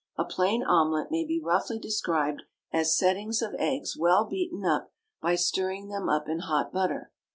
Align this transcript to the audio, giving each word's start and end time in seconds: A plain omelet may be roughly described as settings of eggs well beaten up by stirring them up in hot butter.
A 0.17 0.25
plain 0.25 0.63
omelet 0.63 1.11
may 1.11 1.23
be 1.23 1.39
roughly 1.39 1.77
described 1.77 2.41
as 2.73 2.97
settings 2.97 3.43
of 3.43 3.53
eggs 3.59 3.95
well 3.95 4.25
beaten 4.25 4.65
up 4.65 4.91
by 5.21 5.35
stirring 5.35 5.89
them 5.89 6.09
up 6.09 6.27
in 6.27 6.39
hot 6.39 6.73
butter. 6.73 7.11